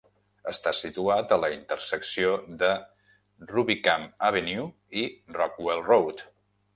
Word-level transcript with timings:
Està 0.51 0.71
situat 0.75 1.33
a 1.33 1.37
la 1.41 1.49
intersecció 1.57 2.31
de 2.63 2.69
Rubicam 3.51 4.07
Avenue 4.31 4.65
i 5.03 5.05
Rockwell 5.37 5.85
Road. 5.91 6.25